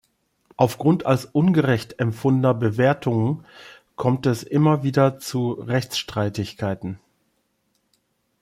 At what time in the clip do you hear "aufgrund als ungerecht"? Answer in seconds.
0.57-1.99